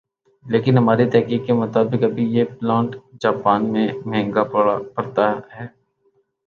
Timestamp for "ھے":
5.55-5.65